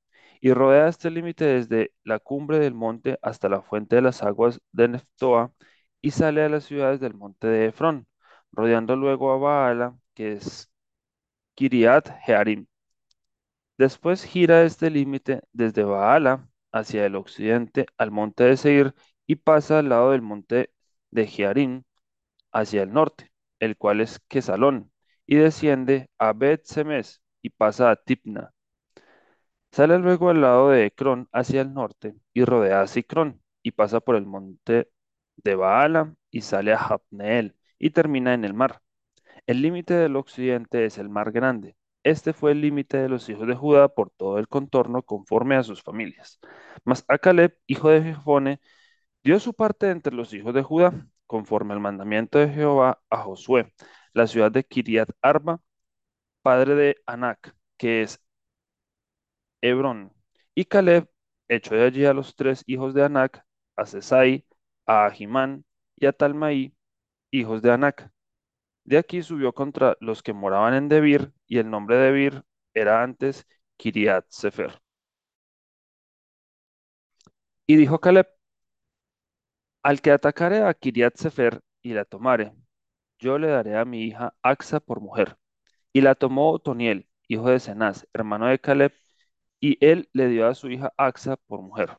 Y 0.40 0.52
rodea 0.52 0.88
este 0.88 1.10
límite 1.10 1.44
desde 1.44 1.92
la 2.04 2.18
cumbre 2.18 2.58
del 2.58 2.74
monte 2.74 3.18
hasta 3.22 3.48
la 3.48 3.62
fuente 3.62 3.96
de 3.96 4.02
las 4.02 4.22
aguas 4.24 4.60
de 4.72 4.88
Neftoa 4.88 5.52
y 6.00 6.10
sale 6.12 6.42
a 6.44 6.48
las 6.48 6.64
ciudades 6.64 7.00
del 7.00 7.14
monte 7.14 7.46
de 7.48 7.66
Efrón, 7.66 8.08
rodeando 8.52 8.96
luego 8.96 9.32
a 9.32 9.38
Baala, 9.38 9.96
que 10.14 10.32
es 10.32 10.70
Kiriat 11.56 12.08
Jearim. 12.26 12.66
Después 13.78 14.24
gira 14.24 14.62
este 14.64 14.90
límite 14.90 15.42
desde 15.52 15.84
Baala 15.84 16.48
hacia 16.72 17.06
el 17.06 17.16
occidente 17.16 17.86
al 17.96 18.10
monte 18.10 18.44
de 18.44 18.56
Seir 18.56 18.94
y 19.26 19.36
pasa 19.36 19.78
al 19.78 19.88
lado 19.90 20.10
del 20.12 20.22
monte 20.22 20.70
de 21.10 21.26
Jearim 21.26 21.84
hacia 22.52 22.82
el 22.82 22.92
norte, 22.92 23.32
el 23.60 23.76
cual 23.76 24.00
es 24.00 24.20
Quesalón, 24.28 24.92
y 25.26 25.36
desciende 25.36 26.10
a 26.18 26.32
Bet 26.32 26.64
Semes 26.64 27.22
y 27.42 27.50
pasa 27.50 27.90
a 27.90 27.96
Tipna. 27.96 28.52
Sale 29.72 29.98
luego 29.98 30.30
al 30.30 30.40
lado 30.40 30.70
de 30.70 30.86
Ecrón 30.86 31.28
hacia 31.32 31.60
el 31.62 31.72
norte 31.74 32.14
y 32.32 32.44
rodea 32.44 32.80
a 32.82 32.86
Sicrón 32.86 33.42
y 33.62 33.72
pasa 33.72 34.00
por 34.00 34.16
el 34.16 34.26
monte 34.26 34.90
de 35.36 35.54
Baala 35.54 36.14
y 36.30 36.42
sale 36.42 36.72
a 36.72 36.78
Jabneel 36.78 37.56
y 37.78 37.90
termina 37.90 38.34
en 38.34 38.44
el 38.44 38.54
mar. 38.54 38.80
El 39.46 39.62
límite 39.62 39.94
del 39.94 40.16
occidente 40.16 40.84
es 40.86 40.98
el 40.98 41.08
mar 41.08 41.32
grande. 41.32 41.76
Este 42.04 42.32
fue 42.32 42.52
el 42.52 42.60
límite 42.62 42.98
de 42.98 43.08
los 43.08 43.28
hijos 43.28 43.46
de 43.48 43.54
Judá 43.56 43.88
por 43.88 44.10
todo 44.10 44.38
el 44.38 44.48
contorno 44.48 45.02
conforme 45.02 45.56
a 45.56 45.62
sus 45.62 45.82
familias. 45.82 46.40
Mas 46.84 47.04
a 47.08 47.18
Caleb, 47.18 47.56
hijo 47.66 47.90
de 47.90 48.02
Jefone, 48.02 48.60
dio 49.22 49.38
su 49.40 49.54
parte 49.54 49.90
entre 49.90 50.14
los 50.14 50.32
hijos 50.34 50.54
de 50.54 50.62
Judá, 50.62 51.06
conforme 51.26 51.74
al 51.74 51.80
mandamiento 51.80 52.38
de 52.38 52.48
Jehová 52.48 53.00
a 53.10 53.18
Josué, 53.22 53.72
la 54.12 54.26
ciudad 54.26 54.50
de 54.52 54.64
Kiriat 54.64 55.10
Arba, 55.22 55.60
padre 56.42 56.74
de 56.76 56.96
Anac, 57.06 57.54
que 57.78 58.02
es 58.02 58.20
Hebrón. 59.60 60.12
Y 60.54 60.64
Caleb 60.66 61.08
echó 61.48 61.74
de 61.74 61.84
allí 61.84 62.04
a 62.04 62.12
los 62.14 62.34
tres 62.36 62.62
hijos 62.66 62.94
de 62.94 63.04
Anac, 63.04 63.44
a 63.76 63.86
Sesai, 63.86 64.46
a 64.86 65.06
Ahimán 65.06 65.64
y 65.96 66.06
a 66.06 66.12
Talmaí, 66.12 66.74
hijos 67.30 67.62
de 67.62 67.72
Anac. 67.72 68.10
De 68.84 68.98
aquí 68.98 69.22
subió 69.22 69.52
contra 69.54 69.96
los 70.00 70.22
que 70.22 70.32
moraban 70.34 70.74
en 70.74 70.88
Debir, 70.88 71.32
y 71.46 71.58
el 71.58 71.70
nombre 71.70 71.96
de 71.98 72.04
Debir 72.06 72.44
era 72.74 73.02
antes 73.02 73.46
Kiriat 73.78 74.26
Sefer. 74.30 74.80
Y 77.66 77.76
dijo 77.76 78.00
Caleb, 78.00 78.26
al 79.88 80.02
que 80.02 80.10
atacare 80.12 80.62
a 80.64 80.74
Kiriat 80.74 81.16
Sefer 81.16 81.62
y 81.82 81.94
la 81.94 82.04
tomare, 82.04 82.52
yo 83.18 83.38
le 83.38 83.48
daré 83.48 83.76
a 83.78 83.86
mi 83.86 84.02
hija 84.02 84.34
Axa 84.42 84.80
por 84.80 85.00
mujer. 85.00 85.38
Y 85.94 86.02
la 86.02 86.14
tomó 86.14 86.52
Otoniel, 86.52 87.08
hijo 87.26 87.48
de 87.48 87.58
Cenaz, 87.60 88.06
hermano 88.12 88.48
de 88.48 88.58
Caleb, 88.60 88.92
y 89.60 89.78
él 89.84 90.10
le 90.12 90.28
dio 90.28 90.46
a 90.46 90.54
su 90.54 90.70
hija 90.70 90.92
Axa 90.98 91.36
por 91.46 91.62
mujer. 91.62 91.96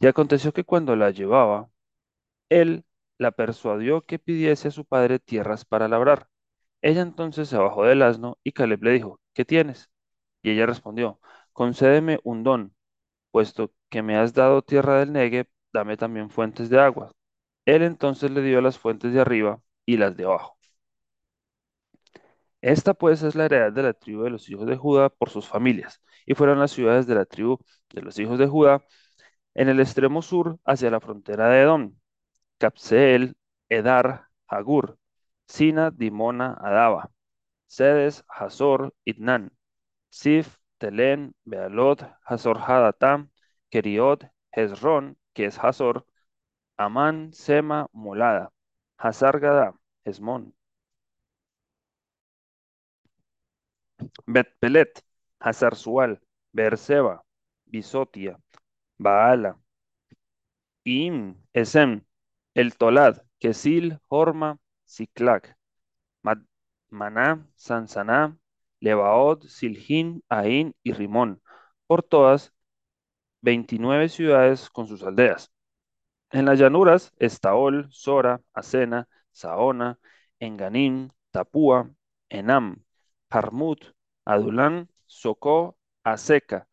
Y 0.00 0.08
aconteció 0.08 0.52
que 0.52 0.64
cuando 0.64 0.96
la 0.96 1.10
llevaba, 1.10 1.70
él 2.50 2.84
la 3.18 3.32
persuadió 3.32 4.02
que 4.02 4.18
pidiese 4.18 4.68
a 4.68 4.72
su 4.72 4.84
padre 4.84 5.20
tierras 5.20 5.64
para 5.64 5.88
labrar. 5.88 6.28
Ella 6.82 7.02
entonces 7.02 7.48
se 7.48 7.58
bajó 7.58 7.84
del 7.84 8.02
asno 8.02 8.38
y 8.44 8.52
Caleb 8.52 8.82
le 8.84 8.92
dijo, 8.92 9.20
¿qué 9.34 9.44
tienes? 9.44 9.90
Y 10.42 10.50
ella 10.52 10.66
respondió, 10.66 11.20
concédeme 11.52 12.20
un 12.24 12.44
don, 12.44 12.74
puesto 13.30 13.72
que 13.90 14.02
me 14.02 14.16
has 14.16 14.34
dado 14.34 14.62
tierra 14.62 15.00
del 15.00 15.12
Negev, 15.12 15.48
dame 15.72 15.96
también 15.96 16.30
fuentes 16.30 16.70
de 16.70 16.80
agua. 16.80 17.12
Él 17.70 17.82
entonces 17.82 18.30
le 18.30 18.42
dio 18.42 18.60
las 18.60 18.78
fuentes 18.78 19.12
de 19.14 19.20
arriba 19.20 19.60
y 19.86 19.96
las 19.96 20.16
de 20.16 20.24
abajo. 20.24 20.58
Esta 22.62 22.94
pues 22.94 23.22
es 23.22 23.34
la 23.34 23.46
heredad 23.46 23.72
de 23.72 23.82
la 23.82 23.92
tribu 23.94 24.22
de 24.24 24.30
los 24.30 24.48
hijos 24.50 24.66
de 24.66 24.76
Judá 24.76 25.08
por 25.08 25.30
sus 25.30 25.48
familias, 25.48 26.02
y 26.26 26.34
fueron 26.34 26.58
las 26.60 26.72
ciudades 26.72 27.06
de 27.06 27.14
la 27.14 27.24
tribu 27.24 27.58
de 27.90 28.02
los 28.02 28.18
hijos 28.18 28.38
de 28.38 28.46
Judá 28.46 28.84
en 29.54 29.68
el 29.68 29.80
extremo 29.80 30.22
sur 30.22 30.58
hacia 30.66 30.90
la 30.90 31.00
frontera 31.00 31.48
de 31.50 31.62
Edom, 31.62 31.96
Capseel, 32.58 33.36
Edar, 33.70 34.28
Hagur, 34.48 34.98
Sina, 35.48 35.90
Dimona, 35.90 36.56
Adaba, 36.60 37.10
Sedes, 37.66 38.24
Hazor, 38.28 38.94
Itnan, 39.04 39.52
Sif, 40.10 40.58
Telen, 40.78 41.34
Bealot, 41.44 42.04
Hazor 42.24 42.58
Hadatam, 42.60 43.30
Keriot, 43.70 44.26
Hezron, 44.52 45.18
que 45.34 45.46
es 45.46 45.58
Hazor, 45.58 46.06
Amán, 46.80 47.32
Sema, 47.34 47.88
Molada, 47.92 48.52
Hazar 48.96 49.38
Gada, 49.38 49.74
Hezmón, 50.04 50.54
Bet-Pelet, 54.26 55.04
Bisotia, 57.66 58.38
Baala, 58.98 59.58
Im, 60.84 61.36
Esem, 61.52 62.04
El 62.54 62.76
Tolad, 62.76 63.22
Kesil, 63.38 63.98
Horma, 64.08 64.58
Ciclac, 64.84 65.56
Maná, 66.90 67.46
Sansaná, 67.56 68.36
Lebaod, 68.80 69.44
Siljín, 69.48 70.22
Ain 70.28 70.74
y 70.82 70.92
Rimón, 70.92 71.42
por 71.86 72.02
todas 72.02 72.52
29 73.42 74.08
ciudades 74.08 74.70
con 74.70 74.86
sus 74.86 75.02
aldeas. 75.02 75.52
En 76.32 76.44
las 76.46 76.58
llanuras, 76.58 77.12
Estaol, 77.18 77.88
Sora, 77.90 78.40
Acena, 78.52 79.08
Saona, 79.32 79.98
Enganín, 80.40 81.12
Tapúa, 81.30 81.90
Enam, 82.28 82.82
Harmut, 83.30 83.84
Adulán, 84.24 84.88
Socó, 85.06 85.76
Aseca, 86.04 86.68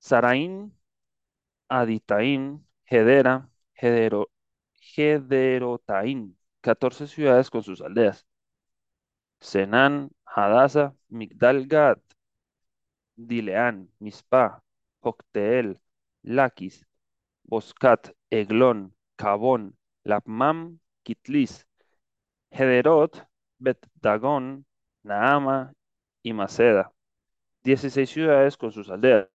Saraín, 0.00 0.72
Aditaín, 1.68 2.66
Gedera, 2.86 3.48
Gedero, 3.74 4.30
Gederotaín, 4.80 6.38
14 6.60 7.06
ciudades 7.06 7.50
con 7.50 7.62
sus 7.62 7.80
aldeas. 7.80 8.26
Senán, 9.40 10.10
Hadasa, 10.24 10.94
Migdal-Gad, 11.08 11.98
Dileán, 13.16 13.90
Mispa, 13.98 14.62
Jocteel, 15.02 15.78
Laquis, 16.22 16.86
Boscat, 17.48 18.10
Eglón, 18.30 18.94
Cabón, 19.16 19.76
Lapmam, 20.04 20.80
Kitlis, 21.02 21.66
Hederot, 22.50 23.26
Bet-Dagón, 23.58 24.66
Naama 25.02 25.72
y 26.22 26.32
Maceda. 26.34 26.92
16 27.64 28.10
ciudades 28.10 28.56
con 28.56 28.72
sus 28.72 28.90
aldeas. 28.90 29.28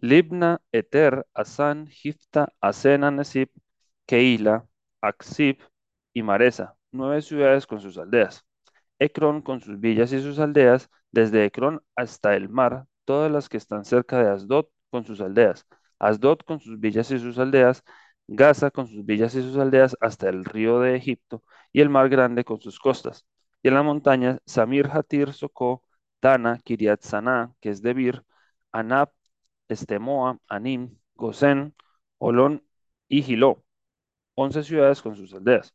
Libna, 0.00 0.60
Eter, 0.72 1.26
Asan, 1.34 1.86
Gifta, 1.88 2.52
Asena, 2.60 3.10
Nesib, 3.10 3.48
Keila, 4.06 4.66
Aksib 5.00 5.58
y 6.12 6.22
Maresa, 6.22 6.76
nueve 6.92 7.22
ciudades 7.22 7.66
con 7.66 7.80
sus 7.80 7.96
aldeas. 7.98 8.44
Ecrón 8.98 9.42
con 9.42 9.60
sus 9.62 9.80
villas 9.80 10.12
y 10.12 10.20
sus 10.22 10.38
aldeas, 10.38 10.90
desde 11.10 11.44
Ecrón 11.46 11.82
hasta 11.96 12.36
el 12.36 12.48
mar, 12.50 12.86
todas 13.06 13.32
las 13.32 13.48
que 13.48 13.56
están 13.58 13.84
cerca 13.84 14.22
de 14.22 14.30
Asdod 14.30 14.66
con 14.90 15.04
sus 15.04 15.20
aldeas. 15.20 15.66
Asdod 15.98 16.38
con 16.40 16.60
sus 16.60 16.78
villas 16.80 17.10
y 17.10 17.18
sus 17.18 17.38
aldeas, 17.38 17.84
Gaza 18.28 18.70
con 18.70 18.86
sus 18.86 19.04
villas 19.04 19.34
y 19.34 19.42
sus 19.42 19.56
aldeas 19.56 19.96
hasta 20.00 20.28
el 20.28 20.44
río 20.44 20.80
de 20.80 20.96
Egipto 20.96 21.42
y 21.72 21.80
el 21.80 21.88
mar 21.90 22.08
grande 22.08 22.44
con 22.44 22.60
sus 22.60 22.78
costas. 22.78 23.26
Y 23.62 23.68
en 23.68 23.74
la 23.74 23.82
montaña, 23.82 24.38
Samir, 24.46 24.88
Hatir, 24.92 25.32
Socó, 25.32 25.82
Dana, 26.22 26.58
Kiriat 26.64 27.02
Saná, 27.02 27.54
que 27.60 27.70
es 27.70 27.82
Debir, 27.82 28.24
Anab, 28.72 29.10
Estemoa, 29.68 30.38
Anim, 30.48 30.98
Gosén, 31.14 31.74
Olón 32.18 32.64
y 33.08 33.22
Giló. 33.22 33.64
Once 34.34 34.62
ciudades 34.64 35.02
con 35.02 35.16
sus 35.16 35.34
aldeas. 35.34 35.74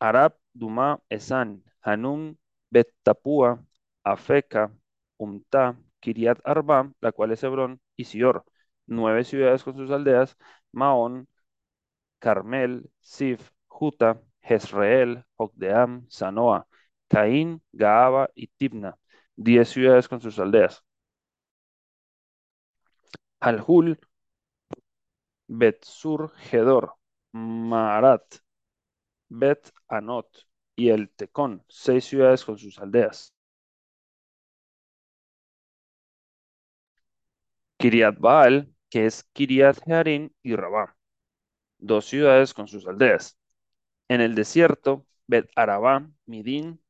Arab, 0.00 0.36
Duma, 0.54 1.00
Esan, 1.10 1.62
Hanum, 1.82 2.36
Bet 2.70 2.88
Tapua, 3.02 3.64
Afeca, 4.04 4.72
Umta, 5.18 5.76
Kiriat 6.06 6.38
Arba, 6.44 6.92
la 7.00 7.12
cual 7.12 7.32
es 7.32 7.42
Hebrón, 7.42 7.80
y 7.96 8.04
Sior. 8.04 8.44
Nueve 8.86 9.24
ciudades 9.24 9.64
con 9.64 9.76
sus 9.76 9.90
aldeas. 9.90 10.36
Maón, 10.72 11.28
Carmel, 12.20 12.90
Sif, 13.00 13.50
Juta, 13.68 14.20
Jezreel, 14.42 15.24
Jokdeam, 15.36 16.06
Sanoa, 16.10 16.66
Caín, 17.08 17.62
Gaaba 17.72 18.30
y 18.34 18.48
Tibna. 18.48 18.96
Diez 19.36 19.68
ciudades 19.70 20.08
con 20.08 20.20
sus 20.20 20.38
aldeas. 20.38 20.84
Alhul, 23.40 23.96
Bet-Sur, 25.48 26.30
Gedor, 26.50 26.94
Marat, 27.32 28.40
Bet 29.30 29.72
Anot 29.88 30.48
y 30.76 30.90
el 30.90 31.10
Tecón, 31.10 31.64
seis 31.68 32.06
ciudades 32.06 32.44
con 32.44 32.58
sus 32.58 32.78
aldeas. 32.80 33.35
Kiriat 37.78 38.18
Baal, 38.18 38.72
que 38.90 39.06
es 39.06 39.24
Kiriat 39.32 39.78
Jearim 39.84 40.30
y 40.42 40.56
Rabá, 40.56 40.96
dos 41.78 42.06
ciudades 42.06 42.54
con 42.54 42.68
sus 42.68 42.86
aldeas. 42.86 43.38
En 44.08 44.20
el 44.20 44.34
desierto, 44.34 45.06
Bet 45.26 45.50
Arabá, 45.56 46.08
Midín, 46.26 46.80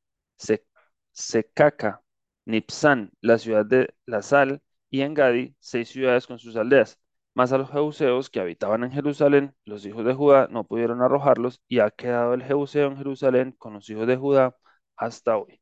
Secaca, 1.13 2.03
Nipsan, 2.45 3.11
la 3.21 3.39
ciudad 3.39 3.67
de 3.67 3.95
la 4.07 4.23
sal, 4.23 4.63
y 4.91 5.01
en 5.03 5.15
Gadi, 5.15 5.57
seis 5.59 5.89
ciudades 5.89 6.27
con 6.27 6.39
sus 6.39 6.57
aldeas. 6.57 6.99
Más 7.35 7.53
a 7.53 7.59
los 7.59 7.71
jebuseos 7.71 8.31
que 8.31 8.41
habitaban 8.41 8.85
en 8.85 8.93
Jerusalén, 8.93 9.55
los 9.65 9.85
hijos 9.87 10.05
de 10.05 10.15
Judá 10.15 10.49
no 10.51 10.65
pudieron 10.65 11.03
arrojarlos, 11.03 11.61
y 11.69 11.81
ha 11.81 11.91
quedado 11.91 12.35
el 12.35 12.45
jebuseo 12.45 12.89
en 12.89 12.97
Jerusalén 12.97 13.53
con 13.53 13.75
los 13.75 13.89
hijos 13.91 14.07
de 14.07 14.17
Judá 14.17 14.57
hasta 14.97 15.37
hoy. 15.37 15.61